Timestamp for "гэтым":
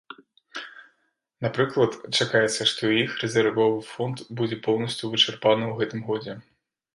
5.85-6.01